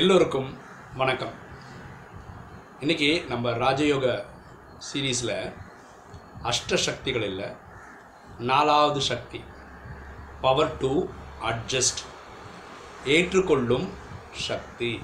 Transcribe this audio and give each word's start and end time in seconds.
எல்லோருக்கும் 0.00 0.56
வணக்கம். 0.94 1.32
இன்றைக்கி 2.80 3.26
நம்ம 3.26 3.50
ராஜயோக 3.50 4.24
சீரீஸில் 4.78 5.52
அஷ்ட 6.42 6.74
சக்திகள் 6.74 7.22
இல்லை 7.22 7.44
நாலாவது 8.38 9.00
சக்தி 9.00 9.44
பவர் 10.40 10.76
டு 10.76 11.06
அட்ஜஸ்ட் 11.42 12.02
ஏற்றுக்கொள்ளும் 13.04 13.88
சக்தி. 14.32 15.02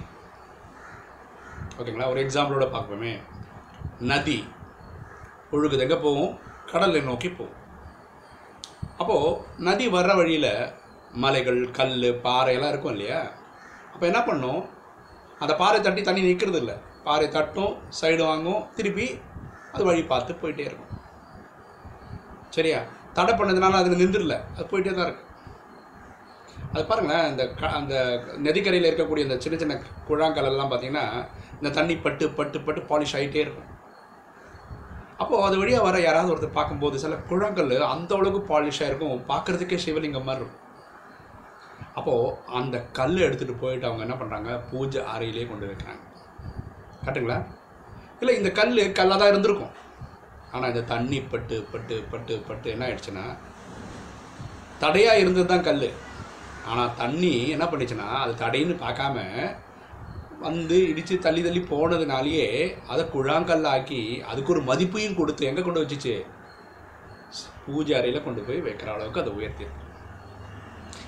ஓகேங்களா? 1.79 2.11
ஒரு 2.11 2.20
எக்ஸாம்பிளோட 2.20 2.68
பார்ப்போமே. 2.75 3.20
நதி 3.98 4.48
ஒழுகுது. 5.52 5.79
எங்கே 5.79 5.96
போகும் 5.96 6.38
கடலை 6.66 7.00
நோக்கி 7.00 7.30
போகும் 7.30 7.54
அப்போது 8.98 9.41
நதி 9.59 9.88
வர்ற 9.88 10.16
வழியில் 10.16 10.72
மலைகள் 11.12 11.70
கல் 11.70 12.20
பாறை 12.22 12.54
எல்லாம் 12.54 12.68
இருக்கும் 12.68 12.93
இல்லையா? 12.93 13.22
அப்போ 13.93 14.07
என்ன 14.07 14.22
பண்ணும்? 14.22 14.79
அந்த 15.43 15.52
பாறை 15.61 15.79
தட்டி 15.80 16.03
தண்ணி 16.03 16.22
நிற்கிறது 16.29 16.58
இல்லை 16.62 16.76
பாறை 17.07 17.26
தட்டும் 17.36 17.75
சைடு 18.00 18.22
வாங்கும் 18.31 18.62
திருப்பி 18.79 19.07
அது 19.75 19.85
வழி 19.89 20.03
பார்த்து 20.12 20.32
போயிட்டே 20.43 20.64
இருக்கும். 20.68 20.93
சரியா? 22.57 22.81
தடை 23.17 23.32
பண்ணதுனால 23.35 23.79
அதில் 23.81 24.00
நின்றுடல. 24.03 24.36
அது 24.54 24.64
போயிட்டே 24.71 24.93
தான் 24.95 25.08
இருக்கு. 25.08 25.26
அது 26.72 26.82
பாருங்களேன் 26.89 27.29
இந்த 27.31 27.45
க 27.61 27.68
அந்த 27.79 27.95
நதிக்கரையில் 28.46 28.89
இருக்கக்கூடிய 28.89 29.26
இந்த 29.26 29.36
சின்ன 29.45 29.58
சின்ன 29.62 29.75
குழாங்கலெல்லாம் 30.08 30.71
பார்த்திங்கன்னா 30.72 31.04
பார்த்தீங்கன்னா 31.04 31.07
இந்த 31.59 31.70
தண்ணி 31.79 31.95
பட்டு 32.05 32.25
பட்டு 32.39 32.59
பட்டு 32.67 32.81
பாலிஷ் 32.91 33.14
ஆகிட்டே 33.19 33.41
இருக்கும். 33.45 33.69
அப்போது 35.22 35.45
அது 35.47 35.56
வழியாக 35.61 35.86
வர 35.86 35.97
யாராவது 36.00 36.33
ஒருத்தர் 36.34 36.59
பார்க்கும்போது 36.59 36.98
சில 37.05 37.17
குழாங்கல் 37.31 37.75
அந்த 37.95 38.12
அளவுக்கு 38.19 38.41
பாலிஷாக 38.53 38.91
இருக்கும். 38.91 39.25
பார்க்குறதுக்கே 39.33 39.78
சிவலிங்கம் 39.86 40.28
மாதிரி 40.28 40.45
இருக்கும். 40.45 40.59
அப்போது 42.00 42.34
அந்த 42.61 42.77
கல் 42.98 43.17
எடுத்துகிட்டு 43.27 43.62
போயிட்டு 43.62 43.89
அவங்க 43.89 44.05
என்ன 44.06 44.17
பண்ணுறாங்க 44.20 44.50
பூஜை 44.70 45.00
அறையிலே 45.14 45.47
கொண்டு 45.50 45.69
வைக்கிறாங்க. 45.70 46.03
கரெக்டுங்களா 47.03 47.39
இல்லை 48.23 48.33
இந்த 48.41 48.51
கல் 48.59 48.75
கல்லாக 48.98 49.19
தான் 49.20 49.33
இருந்திருக்கும். 49.33 49.75
ஆனால் 50.55 50.71
இந்த 50.73 50.83
தண்ணி 50.93 51.19
பட்டு 51.33 51.56
பட்டு 51.73 51.97
பட்டு 52.12 52.34
பட்டு 52.48 52.69
என்ன 52.75 52.84
ஆயிடுச்சுன்னா 52.87 53.25
தடையாக 54.84 55.21
இருந்தது 55.23 55.47
தான் 55.53 55.67
கல் 55.69 55.89
ஆனால் 56.71 56.95
தண்ணி 57.03 57.33
என்ன 57.55 57.65
பண்ணிச்சுன்னா 57.73 58.09
அது 58.23 58.33
தடைன்னு 58.43 58.75
பார்க்காம 58.84 59.25
வந்து 60.47 60.77
இடித்து 60.91 61.15
தள்ளி 61.27 61.41
தள்ளி 61.47 61.61
போனதுனாலேயே 61.71 62.47
அதை 62.93 63.03
குழாங்கல்லாக்கி 63.15 64.01
அதுக்கு 64.31 64.53
ஒரு 64.55 64.62
மதிப்பையும் 64.71 65.19
கொடுத்து 65.19 65.48
எங்கே 65.51 65.62
கொண்டு 65.65 65.83
வச்சுச்சு? 65.83 66.15
பூஜை 67.65 67.95
அறையில் 67.98 68.25
கொண்டு 68.27 68.43
போய் 68.47 68.65
வைக்கிற 68.67 68.91
அளவுக்கு 68.95 69.23
அதை 69.23 69.33
உயர்த்திருக்கு 69.39 69.89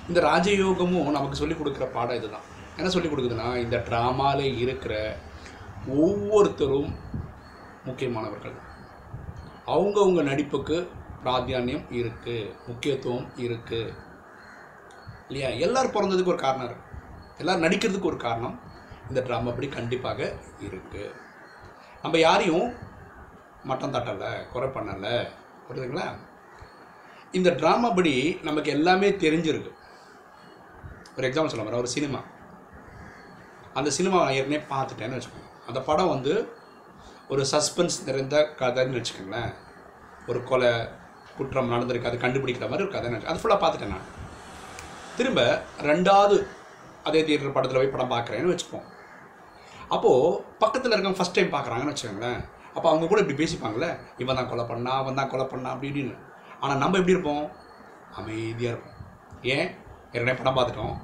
இந்த 0.07 0.19
ராஜயோகமும் 0.21 1.15
நமக்கு 1.17 1.35
சொல்லிக் 1.35 1.59
கொடுக்குற 1.59 1.85
பாடம் 1.91 2.17
இதுதான். 2.19 2.47
என்ன 2.77 2.89
சொல்லிக் 2.89 3.11
கொடுக்குதுன்னா 3.13 3.47
இந்த 3.63 3.77
ட்ராமாவில் 3.87 4.57
இருக்கிற 4.63 4.93
ஒவ்வொருத்தரும் 5.87 6.91
முக்கியமானவர்கள். 7.87 8.55
அவங்கவுங்க 9.73 10.21
நடிப்புக்கு 10.29 10.77
பிராதானியம் 11.25 11.85
இருக்குது 11.99 12.51
முக்கியத்துவம் 12.67 13.27
இருக்குது 13.45 13.93
இல்லையா? 15.27 15.49
எல்லோரும் 15.65 15.95
பிறந்ததுக்கு 15.95 16.33
ஒரு 16.33 16.41
காரணம் 16.45 16.67
இருக்குது 16.69 16.89
எல்லோரும் 17.41 17.65
நடிக்கிறதுக்கு 17.65 18.11
ஒரு 18.11 18.17
காரணம் 18.17 18.55
இந்த 19.09 19.21
ட்ராமா 19.27 19.51
அப்படி 19.51 19.69
கண்டிப்பாக 19.77 20.21
இருக்குது 20.65 21.05
நம்ம 22.03 22.17
யாரையும் 22.17 22.67
மட்டம் 23.69 23.93
தட்டலை 23.93 24.31
குறை 24.53 24.67
பண்ணலை. 24.69 25.15
புரியுதுங்களா? 25.67 26.07
இந்த 27.31 27.49
ட்ராமா 27.49 27.89
படி 27.95 28.15
நமக்கு 28.43 28.69
எல்லாமே 28.71 29.09
தெரிஞ்சிருக்கு. 29.23 29.71
ஒரு 31.17 31.25
எக்ஸாம்பிள் 31.27 31.53
சொல்ல 31.53 31.63
போகிறேன் 31.63 31.83
ஒரு 31.83 31.91
சினிமா 31.95 32.21
அந்த 33.79 33.89
சினிமா 33.97 34.17
நான் 34.23 34.37
ஏற்கனவே 34.39 34.63
பார்த்துட்டேன்னு 34.73 35.17
வச்சுக்கோங்க. 35.17 35.49
அந்த 35.69 35.79
படம் 35.87 36.11
வந்து 36.15 36.33
ஒரு 37.33 37.43
சஸ்பென்ஸ் 37.51 37.97
நிறைந்த 38.07 38.37
கதைன்னு 38.59 38.99
வச்சுக்கோங்களேன். 38.99 39.51
ஒரு 40.29 40.39
கொலை 40.49 40.71
குற்றம் 41.37 41.71
நடந்திருக்கு 41.73 42.09
அது 42.09 42.17
கண்டுபிடிக்கிற 42.23 42.65
மாதிரி 42.71 42.85
ஒரு 42.87 42.93
கதைன்னு 42.95 43.17
வச்சு 43.17 43.31
அது 43.31 43.41
ஃபுல்லாக 43.43 43.61
பார்த்துட்டேன் 43.63 43.93
நான். 43.95 44.09
திரும்ப 45.17 45.41
ரெண்டாவது 45.89 46.35
அதே 47.07 47.21
தியேட்டர் 47.25 47.55
படத்தில் 47.55 47.79
போய் 47.79 47.93
படம் 47.95 48.13
பார்க்குறேன்னு 48.13 48.53
வச்சுப்போம். 48.53 48.85
அப்போது 49.95 50.37
பக்கத்தில் 50.63 50.93
இருக்கவங்க 50.93 51.19
ஃபஸ்ட் 51.19 51.37
டைம் 51.37 51.55
பார்க்குறாங்கன்னு 51.55 51.93
வச்சுக்கோங்களேன். 51.93 52.39
அப்போ 52.75 52.87
அவங்க 52.89 53.07
கூட 53.07 53.21
இப்படி 53.23 53.39
பேசிப்பாங்களே 53.41 53.89
இவன் 54.17 54.39
தான் 54.39 54.49
கொலை 54.51 54.65
பண்ணா 54.65 54.93
அவன் 55.01 55.19
தான் 55.21 55.31
கொலை 55.33 55.45
பண்ணா 55.45 55.71
அப்படி 55.73 55.89
இப்படின்னு. 55.91 56.15
ஆனால் 56.59 56.81
நம்ம 56.83 56.97
எப்படி 56.97 57.15
இருப்போம்? 57.15 57.45
அமைதியாக 58.19 58.73
இருப்போம். 58.73 58.97
ஏன்? 59.55 59.67
ஏற்கனவே 60.13 60.37
படம் 60.39 60.57
பார்த்துட்டோம். 60.57 60.95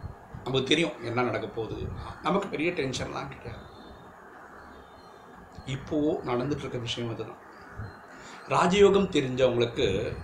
நமக்கு 0.43 0.63
தெரியும் 0.63 1.03
என்ன 1.03 1.21
நடக்க 1.21 1.47
போகுது. 1.47 1.87
நமக்கு 2.23 2.47
பெரிய 2.47 2.71
டென்ஷன்லாம் 2.71 3.31
கிடையாது. 3.35 3.67
இப்போது 5.65 6.21
நடந்துகிட்ருக்க 6.25 6.79
விஷயம் 6.79 7.11
இதுதான் 7.11 7.37
ராஜயோகம் 8.47 9.11
தெரிஞ்சவங்களுக்கு 9.15 10.17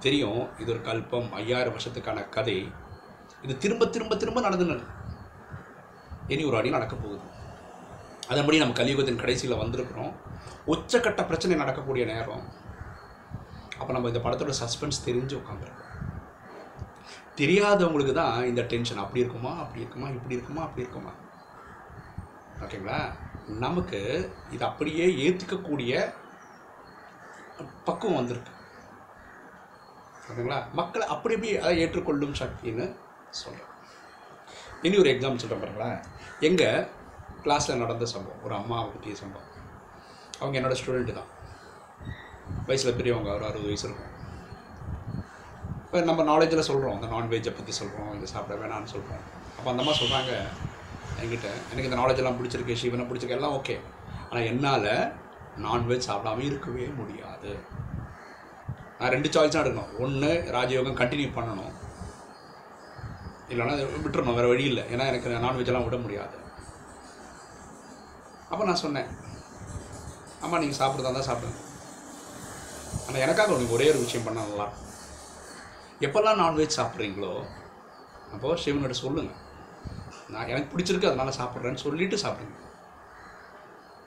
தெரியும் 0.00 0.58
இது 0.58 0.72
ஒரு 0.72 0.80
கல்பம் 0.80 1.30
ஐயாயிரம் 1.30 1.74
வருஷத்துக்கான 1.74 2.28
கதை. 2.28 2.72
இது 3.42 3.56
திரும்ப 3.56 3.86
திரும்ப 3.86 4.16
திரும்ப 4.16 4.40
நடந்துன்னு 4.40 4.86
இனி 6.28 6.44
ஒரு 6.44 6.56
அடி 6.56 6.70
நடக்க 6.70 6.96
போகுது. 6.96 7.20
அதன்படி 8.28 8.58
நம்ம 8.58 8.74
கலியுகத்தின் 8.74 9.16
கடைசியில் 9.16 9.58
வந்திருக்கிறோம். 9.58 10.14
உச்சக்கட்ட 10.66 11.24
பிரச்சனை 11.24 11.56
நடக்கக்கூடிய 11.56 12.04
நேரம். 12.04 12.44
அப்போ 13.78 13.92
நம்ம 13.92 14.08
இந்த 14.08 14.18
படத்தோட 14.18 14.52
சஸ்பென்ஸ் 14.62 15.04
தெரிஞ்சு 15.04 15.40
உட்காந்துருக்கோம் 15.40 15.90
தெரியாதவங்களுக்கு 17.40 18.14
தான் 18.20 18.36
இந்த 18.50 18.62
டென்ஷன் 18.72 19.02
அப்படி 19.02 19.22
இருக்குமா 19.24 19.52
அப்படி 19.62 19.82
இருக்குமா 19.84 20.08
இப்படி 20.16 20.36
இருக்குமா 20.38 20.62
அப்படி 20.66 20.84
இருக்குமா? 20.86 21.12
ஓகேங்களா 22.64 22.98
நமக்கு 23.64 24.00
இது 24.54 24.64
அப்படியே 24.70 25.06
ஏற்றுக்கக்கூடிய 25.24 25.92
பக்குவம் 27.88 28.18
வந்திருக்கு. 28.20 28.52
ஓகேங்களா 30.28 30.58
மக்களை 30.80 31.06
அப்படி 31.14 31.34
எப்படி 31.36 31.52
அதை 31.64 31.74
ஏற்றுக்கொள்ளும் 31.84 32.38
சக்தின்னு 32.42 32.86
சொல்கிறேன் 33.42 33.70
இனி 34.86 34.96
ஒரு 35.02 35.10
எக்ஸாம்பிள் 35.14 35.42
சொல்கிறேன் 35.42 35.64
பாருங்களேன். 35.64 35.98
எங்கள் 36.48 36.86
கிளாஸில் 37.44 37.80
நடந்த 37.82 38.06
சம்பவம் 38.12 38.44
ஒரு 38.46 38.54
அம்மாவை 38.60 38.86
பற்றிய 38.90 39.14
சம்பவம். 39.22 39.50
அவங்க 40.40 40.56
என்னோடய 40.60 40.80
ஸ்டூடெண்ட்டு 40.80 41.18
தான். 41.18 41.30
வயசில் 42.68 42.96
பெரியவங்க 42.98 43.30
ஒரு 43.38 43.44
அறுபது 43.48 43.70
வயசு 43.70 43.86
இருக்கும். 43.88 44.11
இப்போ 45.92 46.02
நம்ம 46.08 46.22
நாலேஜில் 46.28 46.66
சொல்கிறோம் 46.68 46.94
அந்த 46.96 47.06
நான்வெஜ்ஜை 47.14 47.50
பற்றி 47.56 47.72
சொல்கிறோம் 47.78 48.12
இதை 48.16 48.26
சாப்பிட 48.32 48.54
வேணாம்னு 48.60 48.90
சொல்கிறோம் 48.92 49.24
அப்போ 49.56 49.66
அந்த 49.72 49.80
அம்மா 49.82 49.94
சொல்கிறாங்க 49.98 50.30
என்கிட்ட 51.22 51.48
எனக்கு 51.70 51.88
இந்த 51.88 51.98
நாலேஜெல்லாம் 51.98 52.36
பிடிச்சிருக்கு 52.38 52.74
சிவனை 52.82 53.04
பிடிச்சிருக்கு 53.08 53.36
எல்லாம் 53.36 53.56
ஓகே 53.56 53.74
ஆனால் 54.28 54.46
என்னால் 54.50 54.88
நான்வெஜ் 55.64 56.06
சாப்பிடாமல் 56.08 56.46
இருக்கவே 56.48 56.86
முடியாது. 57.00 57.50
நான் 58.98 59.12
ரெண்டு 59.14 59.30
சாய்ஸ் 59.34 59.52
தான் 59.54 59.62
எடுக்கணும். 59.64 59.92
ஒன்று 60.04 60.30
ராஜயோகம் 60.56 60.98
கண்டினியூ 61.00 61.32
பண்ணணும். 61.36 61.74
இல்லைன்னா 63.50 63.74
விட்டுறணும் 64.04 64.38
வேறு 64.38 64.52
வழி 64.52 64.64
இல்லை. 64.70 64.84
ஏன்னா 64.94 65.08
எனக்கு 65.12 65.42
நான்வெஜ்லாம் 65.46 65.86
விட 65.88 65.98
முடியாது. 66.04 66.38
அப்போ 68.52 68.62
நான் 68.70 68.82
சொன்னேன் 68.84 69.10
ஆமாம் 70.44 70.62
நீங்கள் 70.64 70.80
சாப்பிட்றதா 70.80 71.12
தான் 71.18 71.28
சாப்பிடுங்க. 71.28 71.60
ஆனால் 73.06 73.22
எனக்காக 73.26 73.54
உனக்கு 73.58 73.76
ஒரே 73.78 73.90
ஒரு 73.92 74.02
விஷயம் 74.06 74.26
பண்ண 74.28 74.46
நல்லா 74.46 74.68
எப்போல்லாம் 76.06 76.40
நான்வெஜ் 76.42 76.78
சாப்பிட்றீங்களோ 76.78 77.32
அப்போது 78.34 78.60
சிவன்கிட்ட 78.62 78.96
சொல்லுங்கள் 79.04 79.40
நான் 80.32 80.50
எனக்கு 80.52 80.70
பிடிச்சிருக்கு 80.72 81.10
அதனால் 81.10 81.38
சாப்பிட்றேன்னு 81.38 81.82
சொல்லிவிட்டு 81.84 82.16
சாப்பிடுங்க. 82.22 82.58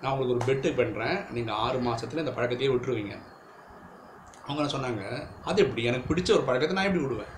நான் 0.01 0.11
உங்களுக்கு 0.13 0.35
ஒரு 0.35 0.45
பெட்டு 0.47 0.69
பண்ணுறேன் 0.79 1.17
நீங்கள் 1.35 1.59
ஆறு 1.65 1.77
மாதத்துல 1.87 2.23
இந்த 2.23 2.33
பழக்கத்தையே 2.37 2.71
விட்டுருவீங்க. 2.71 3.15
அவங்க 4.45 4.59
என்ன 4.61 4.73
சொன்னாங்க 4.75 5.03
அது 5.49 5.63
எப்படி? 5.65 5.83
எனக்கு 5.89 6.09
பிடிச்ச 6.09 6.31
ஒரு 6.37 6.43
பழக்கத்தை 6.47 6.75
நான் 6.77 6.89
எப்படி 6.89 7.03
விடுவேன்? 7.03 7.33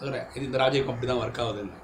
அதுல 0.00 0.18
இது 0.34 0.44
இந்த 0.48 0.58
ராஜயோகம் 0.64 0.92
அப்படி 0.94 1.08
தான் 1.10 1.22
ஒர்க் 1.22 1.42
ஆகுதுன்னு. 1.44 1.78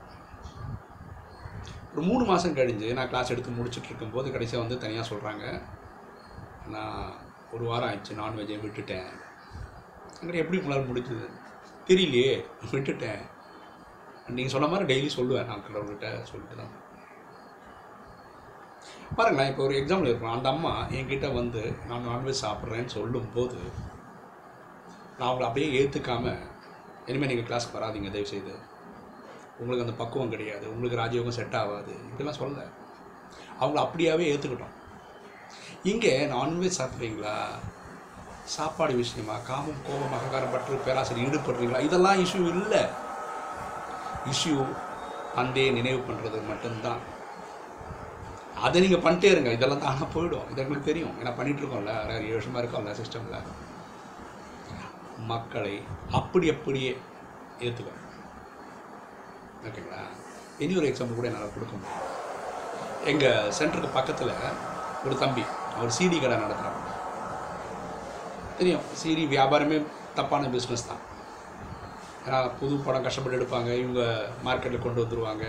ஒரு 1.92 2.02
மூணு 2.08 2.24
மாதம் 2.30 2.56
கழிஞ்சு 2.58 2.88
நான் 2.98 3.10
கிளாஸ் 3.12 3.32
எடுத்து 3.34 3.56
முடிச்சுட்டு 3.58 3.90
இருக்கும்போது 3.90 4.34
கடைசியாக 4.34 4.64
வந்து 4.64 4.82
தனியாக 4.84 5.08
சொல்கிறாங்க 5.12 5.44
நான் 6.74 7.00
ஒரு 7.54 7.64
வாரம் 7.70 7.88
ஆயிடுச்சு 7.90 8.20
நான்வெஜ்ஜை 8.22 8.58
விட்டுட்டேன். 8.66 9.10
அங்கே 10.20 10.40
எப்படி 10.42 10.58
உங்களால் 10.60 10.88
முடிஞ்சது? 10.90 11.26
தெரியலையே 11.88 12.32
விட்டுட்டேன். 12.72 13.22
நீங்கள் 14.36 14.54
சொன்ன 14.54 14.68
மாதிரி 14.70 14.86
டெய்லி 14.90 15.10
சொல்லுவேன் 15.16 15.48
நான் 15.50 15.64
கடவுள்கிட்ட 15.66 16.08
சொல்லிட்டு 16.30 16.56
தான் 16.60 16.74
பாருங்களேன் 19.18 19.50
இப்போ 19.50 19.62
ஒரு 19.66 19.74
எக்ஸாம்பிள் 19.80 20.10
இருக்கணும் 20.10 20.36
அந்த 20.36 20.48
அம்மா 20.54 20.72
என்கிட்ட 20.96 21.28
வந்து 21.38 21.62
நான் 21.88 22.08
நான்வெஜ் 22.08 22.42
சாப்பிட்றேன்னு 22.44 22.94
சொல்லும்போது 22.96 23.60
நான் 25.16 25.28
அவங்களை 25.28 25.46
அப்படியே 25.46 25.68
ஏற்றுக்காமல் 25.78 26.42
இனிமேல் 27.08 27.30
நீங்கள் 27.30 27.48
கிளாஸ்க்கு 27.48 27.76
வராதீங்க 27.76 28.10
தயவுசெய்து. 28.14 28.54
உங்களுக்கு 29.60 29.84
அந்த 29.86 29.94
பக்குவம் 30.00 30.32
கிடையாது. 30.34 30.66
உங்களுக்கு 30.72 31.00
ராஜயோகம் 31.00 31.36
செட் 31.38 31.56
ஆகாது. 31.60 31.94
இப்படிலாம் 32.08 32.40
சொல்லலை. 32.40 32.66
அவங்கள 33.60 33.80
அப்படியாவே 33.86 34.26
ஏற்றுக்கிட்டோம் 34.32 34.76
இங்கே 35.90 36.12
நான்வெஜ் 36.34 36.78
சாப்பிட்றீங்களா? 36.80 37.34
சாப்பாடு 38.56 38.94
விஷயமா 39.00 39.34
காமம் 39.48 39.82
கோபம் 39.86 40.14
அகங்காரம் 40.16 40.52
பற்று 40.52 40.82
பேராசிரியர் 40.84 41.26
ஈடுபடுறீங்களா? 41.28 41.80
இதெல்லாம் 41.88 42.20
இஷ்யூ 42.24 42.42
இல்லை. 42.54 42.82
இஷ்யூ 44.32 44.56
தந்தையை 45.34 45.70
நினைவு 45.78 46.00
பண்ணுறது 46.08 46.38
மட்டும்தான். 46.50 47.00
அதை 48.66 48.80
நீங்கள் 48.84 49.04
பண்ணிட்டே 49.06 49.30
இருங்க. 49.34 49.50
இதெல்லாம் 49.56 49.84
தானே 49.86 50.06
போயிடும். 50.14 50.46
இது 50.50 50.62
எங்களுக்கு 50.62 50.90
தெரியும். 50.90 51.14
ஏன்னா 51.20 51.32
பண்ணிகிட்ருக்கோம்ல 51.38 51.94
இருக்கோம்ல. 51.94 52.14
ஏழு 52.28 52.36
வருஷமாக 52.38 52.62
இருக்கோம்ல 52.64 52.94
சிஸ்டமில் 53.00 53.46
மக்களை 55.32 55.74
அப்படி 56.20 56.46
அப்படியே 56.54 56.90
ஏற்றுக்க 57.66 57.96
ஓகேங்களா? 59.68 60.02
இனி 60.64 60.74
ஒரு 60.80 60.86
எக்ஸாம்பிள் 60.90 61.18
கூட 61.18 61.28
என்னால் 61.30 61.54
கொடுக்க 61.54 61.74
முடியும். 61.76 62.04
எங்கள் 63.12 63.52
சென்டருக்கு 63.58 63.96
பக்கத்தில் 63.98 64.34
ஒரு 65.06 65.16
தம்பி 65.22 65.44
அவர் 65.76 65.96
சிடி 65.98 66.18
கடை 66.20 66.36
நடத்துகிறாங்க 66.44 66.86
தெரியும். 68.60 68.86
சரி 69.02 69.24
வியாபாரமே 69.34 69.76
தப்பான 70.18 70.48
பிஸ்னஸ் 70.54 70.88
தான். 70.90 71.02
ஏன்னா 72.26 72.38
புது 72.60 72.74
படம் 72.86 73.04
கஷ்டப்பட்டு 73.06 73.38
எடுப்பாங்க. 73.38 73.70
இவங்க 73.82 74.02
மார்க்கெட்டில் 74.46 74.84
கொண்டு 74.86 75.02
வந்துடுவாங்க 75.04 75.44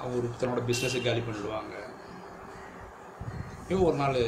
அவங்க 0.00 0.14
ஒரு 0.20 0.28
தன்னோட 0.40 0.60
பிஸ்னஸை 0.68 1.00
காலி 1.06 1.22
பண்ணிடுவாங்க. 1.26 1.74
இவங்க 3.70 3.84
ஒரு 3.90 3.96
நாள் 4.02 4.18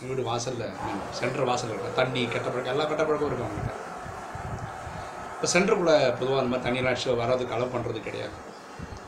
எங்கள் 0.00 0.10
வீடு 0.12 0.22
வாசலில் 0.30 0.76
சென்டர் 1.18 1.48
வாசலில் 1.50 1.72
இருக்கும் 1.74 1.98
தண்ணி 1.98 2.20
கெட்ட 2.34 2.46
பழக்கம் 2.48 2.74
எல்லா 2.74 2.86
கெட்ட 2.90 3.02
பழக்கம் 3.08 3.28
இருக்கும் 3.30 3.48
அவங்ககிட்ட. 3.48 3.74
இப்போ 5.34 5.48
சென்டருக்குள்ளே 5.52 5.96
பொதுவாக 6.20 6.40
அந்த 6.42 6.50
மாதிரி 6.52 6.64
தண்ணியெலாம் 6.66 6.92
அடிச்சு 6.92 7.20
வர்றதுக்கு 7.20 7.56
அளவு 7.56 7.74
பண்ணுறது 7.74 8.00
கிடையாது. 8.06 8.34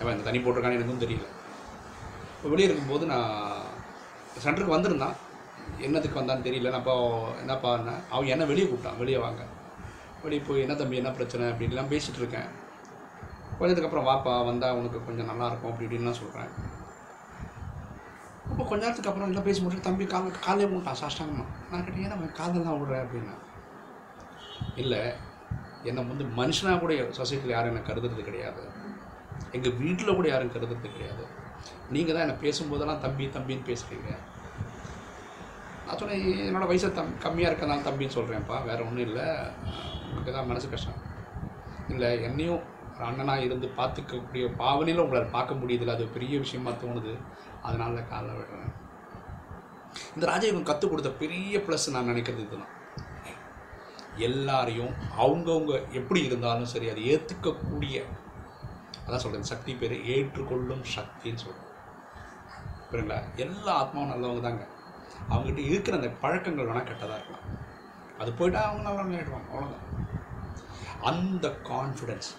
அவன் 0.01 0.15
இந்த 0.15 0.25
தண்ணி 0.27 0.41
போட்டிருக்கான்னு 0.45 0.79
எனக்கும் 0.79 1.03
தெரியல. 1.05 1.27
இப்போ 2.37 2.51
வெளியே 2.53 2.69
இருக்கும்போது 2.69 3.05
நான் 3.13 3.33
சென்டருக்கு 4.45 4.77
வந்திருந்தான். 4.77 5.17
என்னத்துக்கு 5.87 6.21
வந்தான்னு 6.21 6.47
தெரியல. 6.49 6.71
நான் 6.73 6.83
அப்போ 6.83 6.95
என்னப்பா 7.43 7.71
அவன் 8.15 8.33
என்ன 8.35 8.45
வெளியே 8.51 8.67
கூப்பிட்டான். 8.69 8.99
வெளியே 9.03 9.19
வாங்க. 9.25 9.43
வெளியே 10.25 10.43
போய் 10.49 10.65
என்ன 10.65 10.75
தம்பி 10.81 11.01
என்ன 11.01 11.11
பிரச்சனை? 11.19 11.47
அப்படின்லாம் 11.53 11.91
பேசிகிட்டு 11.93 12.21
இருக்கேன். 12.23 12.49
கொஞ்சத்துக்கு 13.59 13.89
அப்புறம் 13.89 14.09
வாப்பா 14.11 14.33
வந்தால் 14.51 14.77
உனக்கு 14.79 14.99
கொஞ்சம் 15.09 15.29
நல்லாயிருக்கும் 15.31 15.71
அப்படி 15.71 15.87
இப்படின்லாம் 15.87 16.21
சொல்கிறேன் 16.21 16.53
அப்போ 18.51 18.63
கொஞ்ச 18.71 18.81
நேரத்துக்கு 18.85 19.11
அப்புறம் 19.11 19.31
எல்லாம் 19.31 19.47
பேசி 19.49 19.61
முடிச்சு 19.65 19.87
தம்பி 19.87 20.05
கால 20.13 20.31
காலையே 20.47 20.67
விட்டான் 20.71 20.99
சாஷ்டாங்கம்மா 21.03 21.45
நான் 21.71 21.85
கேட்டேன் 21.85 22.05
ஏன்னா 22.07 22.17
அவன் 22.17 22.67
தான் 22.69 22.81
விடுறேன் 22.81 23.05
அப்படின்னா. 23.05 23.35
இல்லை 24.83 25.01
என்னை 25.89 26.03
வந்து 26.11 26.25
மனுஷனாக 26.41 26.81
கூட 26.83 26.95
சொசைட்டியில் 27.19 27.55
யாரும் 27.55 27.71
என்னை 27.73 27.83
கருதுறது 27.89 28.27
கிடையாது. 28.29 28.63
எங்கள் 29.57 29.77
வீட்டில் 29.83 30.17
கூட 30.19 30.27
யாரும் 30.33 30.53
கருதுறது 30.57 30.91
கிடையாது. 30.97 31.25
நீங்கள் 31.95 32.15
தான் 32.17 32.25
என்னை 32.27 32.37
பேசும்போதெல்லாம் 32.45 33.03
தம்பி 33.07 33.27
தம்பின்னு 33.37 33.69
பேசுகிறீங்க 33.71 34.11
நான் 35.93 36.01
சொன்னேன் 36.01 36.23
என்னோடய 36.45 36.69
வயசு 36.69 36.89
தம் 36.99 37.11
கம்மியாக 37.23 37.49
இருக்கனால 37.51 37.83
தம்பின்னு 37.87 38.15
சொல்கிறேன்ப்பா 38.15 38.59
வேறு 38.69 38.85
ஒன்றும் 38.87 39.07
இல்லை. 39.07 39.25
உங்களுக்கு 40.05 40.33
தான் 40.37 40.49
மனசு 40.51 40.67
கஷ்டம். 40.75 41.01
இல்லை 41.93 42.09
என்னையும் 42.29 42.63
ஒரு 42.95 43.05
அண்ணனாக 43.09 43.45
இருந்து 43.47 43.67
பார்த்துக்கக்கூடிய 43.81 44.45
பாவனையில் 44.63 45.03
உங்களை 45.05 45.23
பார்க்க 45.37 45.59
முடியுதுல்ல. 45.61 45.97
அது 45.97 46.07
பெரிய 46.17 46.39
விஷயமா 46.45 46.73
தோணுது. 46.85 47.13
அதனால 47.67 48.05
காலைல 48.13 48.39
விடுறேன். 48.39 48.73
இந்த 50.15 50.25
ராஜயோகம் 50.33 50.69
கற்றுக் 50.71 50.93
கொடுத்த 50.93 51.13
பெரிய 51.23 51.63
ப்ளஸ் 51.69 51.87
நான் 51.97 52.11
நினைக்கிறது 52.13 52.45
இதுதான். 52.47 52.75
எல்லாரையும் 54.29 54.93
அவங்கவுங்க 55.23 55.75
எப்படி 56.01 56.23
இருந்தாலும் 56.29 56.73
சரி 56.75 56.89
அதை 56.95 57.05
ஏற்றுக்கக்கூடிய 57.15 58.05
அதான் 59.05 59.25
சொல்கிறேன் 59.25 59.51
சக்தி 59.55 59.75
பேர் 59.83 59.97
ஏற்றுக்கொள்ளும் 60.15 60.87
சக்தின்னு 60.97 61.45
சொல்கிறேன் 61.47 61.71
புரியுங்களா 62.91 63.21
எல்லா 63.47 63.75
ஆத்மாவும் 63.83 64.15
நல்லவங்க 64.15 64.43
தாங்க. 64.49 64.65
அவங்ககிட்ட 65.31 65.63
இருக்கிற 65.69 65.97
அந்த 65.97 66.11
பழக்கங்கள் 66.23 66.69
வேணால் 66.69 66.89
கெட்டதாக 66.89 67.19
இருக்கலாம் 67.19 67.49
அது 68.19 68.31
போயிட்டால் 68.39 68.69
அவங்க 68.69 68.83
நல்லா 68.89 69.05
விளையாடுவாங்க 69.05 69.51
அவ்வளோதான் 69.53 69.89
அந்த 71.11 71.47
கான்ஃபிடென்ஸ் 71.69 72.31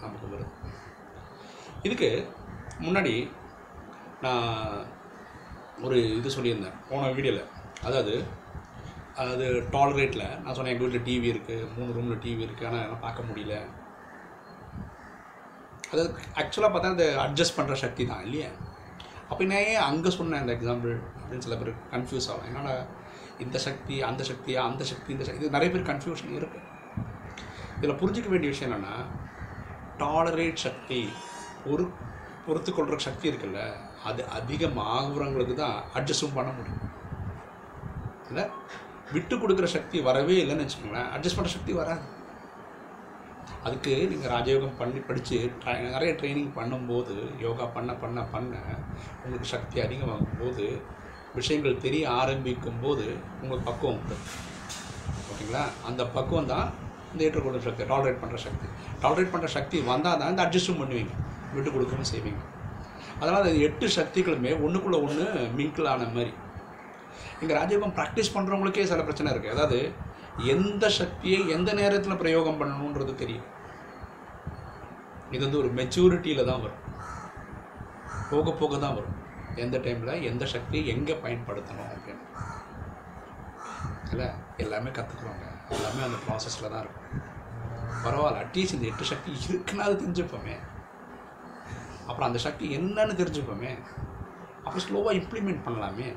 நமக்கு 0.00 0.32
வருது 0.32 0.50
இதுக்கு 1.82 2.10
முன்னாடி 2.80 3.14
நான் 4.20 4.48
ஒரு 5.82 5.96
இது 6.18 6.34
சொல்லியிருந்தேன் 6.36 6.80
போன 6.88 7.10
வீடியோவில் 7.10 7.48
அதாவது 7.84 8.14
அதாவது 9.16 9.46
டாலரேட்டில் 9.70 10.26
நான் 10.42 10.54
சொன்னேன் 10.56 10.74
எங்கள் 10.74 10.86
வீட்டில் 10.86 11.06
டிவி 11.08 11.32
இருக்குது 11.32 11.68
மூணு 11.74 11.90
ரூமில் 11.92 12.22
டிவி 12.24 12.44
இருக்குது 12.46 12.68
ஆனால் 12.68 12.82
என்னால் 12.82 13.04
பார்க்க 13.06 13.28
முடியல. 13.28 13.56
அது 15.90 16.02
ஆக்சுவலாக 16.40 16.70
பார்த்தா 16.72 16.92
அந்த 16.92 17.06
அட்ஜஸ்ட் 17.24 17.58
பண்ணுற 17.58 17.74
சக்தி 17.82 18.04
தான் 18.06 18.22
இல்லையா? 18.26 18.50
அப்போ 19.28 19.44
நான் 19.44 19.66
ஏன் 19.72 19.76
அங்கே 19.76 20.10
சொன்னேன் 20.10 20.40
அந்த 20.40 20.52
எக்ஸாம்பிள் 20.52 21.00
அப்படின்னு 21.20 21.38
சில 21.38 21.56
பேர் 21.56 21.74
கன்ஃபியூஸ் 21.90 22.28
ஆகும். 22.28 22.44
என்னடா 22.44 22.84
இந்த 23.38 23.58
சக்தி 23.58 24.02
அந்த 24.02 24.22
சக்தியாக 24.24 24.68
அந்த 24.68 24.84
சக்தி 24.84 25.12
இந்த 25.12 25.24
சக்தி. 25.24 25.40
இது 25.40 25.50
நிறைய 25.50 25.74
பேர் 25.74 25.96
கன்ஃபியூஷன் 25.96 26.38
இருக்குது 26.40 26.70
இதில் 27.76 27.98
புரிஞ்சிக்க 27.98 28.28
வேண்டிய 28.28 28.50
விஷயம் 28.52 28.72
என்னென்னா 28.72 28.94
டாலரேட் 29.98 30.54
சக்தி 30.54 31.08
பொறு 31.66 31.90
பொறுத்துக்கொள்கிற 32.46 32.96
சக்தி 32.96 33.30
இருக்குல்ல 33.30 33.72
அது 34.04 34.24
அதிகமாகறவங்களுக்கு 34.38 35.54
தான் 35.54 35.82
அட்ஜஸ்டும் 35.94 36.34
பண்ண 36.34 36.50
முடியும். 36.50 36.90
இல்லை? 38.28 38.44
விட்டு 39.12 39.36
கொடுக்குற 39.36 39.64
சக்தி 39.64 40.00
வரவே 40.00 40.44
இல்லைன்னு 40.44 40.64
வச்சுக்கோங்களேன். 40.64 41.10
அட்ஜஸ்ட் 41.14 41.38
பண்ணுற 41.38 41.44
சக்தி 41.44 41.72
வராது. 41.72 42.00
அதுக்கு 43.66 43.92
நீங்கள் 44.10 44.32
ராஜயோகம் 44.34 44.78
பண்ணி 44.78 45.00
படித்து 45.08 45.36
நிறைய 45.96 46.12
ட்ரைனிங் 46.20 46.52
பண்ணும்போது 46.58 47.14
யோகா 47.44 47.66
பண்ண 47.76 47.90
பண்ண 48.02 48.20
பண்ண 48.32 48.54
உங்களுக்கு 49.24 49.48
சக்தி 49.54 49.76
அதிகமாகும் 49.84 50.38
போது 50.40 50.64
விஷயங்கள் 51.38 51.82
தெரிய 51.84 52.04
ஆரம்பிக்கும் 52.20 52.80
போது 52.84 53.04
உங்களுக்கு 53.42 53.68
பக்குவம் 53.68 53.98
உண்டு. 54.00 54.16
ஓகேங்களா? 55.30 55.62
அந்த 55.88 56.02
பக்குவம் 56.16 56.50
தான் 56.54 56.66
இந்த 57.12 57.22
ஏற்றுக்கொள்ளும் 57.26 57.66
சக்தி 57.68 57.84
டாலரேட் 57.92 58.20
பண்ணுற 58.22 58.38
சக்தி. 58.46 58.66
டாலரேட் 59.04 59.32
பண்ணுற 59.34 59.48
சக்தி 59.56 59.76
வந்தால் 59.92 60.18
தான் 60.20 60.32
இந்த 60.32 60.42
அட்ஜஸ்டும் 60.46 60.80
பண்ணுவீங்க. 60.82 61.14
விட்டு 61.54 61.70
கொடுக்கவும் 61.74 62.10
செய்வீங்க. 62.12 62.42
அதனால் 63.20 63.48
அது 63.48 63.60
எட்டு 63.68 63.86
சக்திகளுமே 63.98 64.52
ஒன்றுக்குள்ளே 64.64 64.98
ஒன்று 65.06 65.26
மிங்கிள் 65.58 65.90
ஆன 65.92 66.08
மாதிரி. 66.16 66.32
இங்கே 67.42 67.54
ராஜயோகம் 67.60 67.94
ப்ராக்டிஸ் 67.98 68.34
பண்ணுறவங்களுக்கே 68.36 68.86
சில 68.92 69.02
பிரச்சனை 69.08 69.30
இருக்குது 69.32 69.54
அதாவது 69.56 69.78
எந்த 70.38 70.88
சக்தியை 70.88 71.48
எந்த 71.48 71.72
நேரத்தில் 71.72 72.16
பிரயோகம் 72.16 72.60
பண்ணணுன்றது 72.60 73.14
தெரியும். 73.14 73.44
இது 75.30 75.44
வந்து 75.44 75.58
ஒரு 75.58 75.68
மெச்சூரிட்டியில் 75.68 76.46
தான் 76.46 76.60
வரும். 76.60 76.80
போக 78.30 78.52
போக 78.52 78.78
தான் 78.78 78.94
வரும். 78.94 79.18
எந்த 79.54 79.78
டைமில் 79.78 80.22
எந்த 80.22 80.46
சக்தியை 80.46 80.86
எங்கே 80.86 81.14
பயன்படுத்தணும் 81.14 81.92
அப்படின்னு. 81.94 82.24
இல்லை 84.10 84.26
எல்லாமே 84.56 84.90
கற்றுக்குறோங்க 84.90 85.46
எல்லாமே 85.68 86.02
அந்த 86.02 86.16
ப்ராசஸில் 86.26 86.70
தான் 86.70 86.80
இருக்கும். 86.80 87.22
பரவாயில்ல 88.04 88.42
அட்லீஸ்ட் 88.44 88.72
இந்த 88.72 88.86
எட்டு 88.86 89.04
சக்தி 89.04 89.32
இருக்குன்னா 89.48 89.78
அது 89.78 89.94
தெரிஞ்சுப்போமே. 89.94 90.56
அப்புறம் 92.06 92.28
அந்த 92.28 92.38
சக்தி 92.38 92.78
என்னன்னு 92.78 93.18
தெரிஞ்சுப்போமே. 93.20 93.78
அப்புறம் 94.64 94.84
ஸ்லோவாக 94.88 95.12
இம்ப்ளிமெண்ட் 95.12 95.64
பண்ணலாமே. 95.66 96.16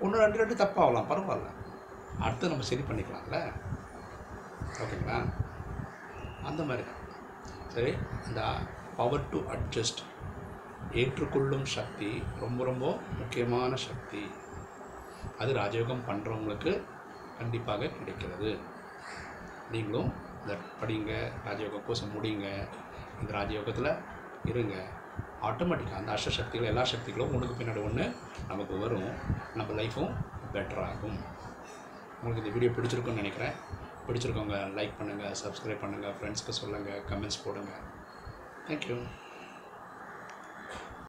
ஒன்று 0.00 0.18
ரெண்டு 0.18 0.38
ரெண்டு 0.38 0.54
தப்பாகலாம் 0.54 1.10
பரவாயில்ல. 1.10 1.48
அடுத்து 2.20 2.48
நம்ம 2.48 2.64
சரி 2.64 2.80
பண்ணிக்கலாம்ல? 2.80 3.52
ஓகேங்களா? 4.72 5.32
அந்த 6.44 6.62
மாதிரி 6.62 6.88
சரி 7.68 7.98
இந்த 8.26 8.58
பவர் 8.96 9.28
டு 9.28 9.38
அட்ஜஸ்ட் 9.38 10.02
ஏற்றுக்கொள்ளும் 10.92 11.64
சக்தி 11.64 12.22
ரொம்ப 12.40 12.64
ரொம்ப 12.64 12.98
முக்கியமான 13.18 13.74
சக்தி. 13.74 14.30
அது 15.38 15.52
ராஜயோகம் 15.52 16.02
பண்ணுறவங்களுக்கு 16.08 16.82
கண்டிப்பாக 17.38 17.88
கிடைக்கிறது. 17.88 18.58
நீங்களும் 19.70 20.12
இந்த 20.40 20.56
படிங்க 20.80 21.32
ராஜயோக 21.46 21.80
கோர்ஸை 21.88 22.06
முடிங்க. 22.18 22.68
இந்த 23.20 23.32
ராஜயோகத்தில் 23.32 24.02
இருங்க. 24.44 24.88
ஆட்டோமேட்டிக்காக 25.42 25.96
அந்த 25.96 26.12
அஷ்ட 26.12 26.28
சக்திகள் 26.30 26.66
எல்லா 26.66 26.84
சக்திகளும் 26.84 27.34
ஒன்றுக்கு 27.34 27.64
பின்னாடி 27.64 27.84
ஒன்று 27.84 28.16
நமக்கு 28.48 28.78
வரும். 28.78 29.10
நம்ம 29.54 29.82
லைஃப்பும் 29.82 30.14
பெட்டராகும் 30.52 31.18
உங்களுக்கு 32.26 32.44
இந்த 32.44 32.52
வீடியோ 32.54 32.70
பிடிச்சிருக்குன்னு 32.76 33.22
நினைக்கிறேன். 33.22 33.54
பிடிச்சிருக்கவங்க 34.06 34.56
லைக் 34.78 34.96
பண்ணுங்கள் 34.98 35.36
சப்ஸ்கிரைப் 35.42 35.82
பண்ணுங்கள் 35.82 36.14
ஃப்ரெண்ட்ஸ்க்கு 36.16 36.58
சொல்லுங்கள் 36.60 37.00
கமெண்ட்ஸ் 37.10 37.42
போடுங்கள் 37.44 37.82
தேங்க்யூ 38.68 38.96